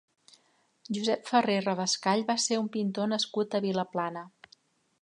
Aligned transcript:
Josep 0.97 1.29
Ferré 1.33 1.57
Revascall 1.65 2.27
va 2.31 2.37
ser 2.47 2.59
un 2.63 2.71
pintor 2.79 3.13
nascut 3.13 3.55
a 3.55 3.63
Vilaplana. 3.69 4.27